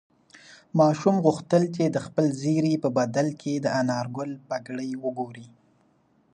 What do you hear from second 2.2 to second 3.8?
زېري په بدل کې د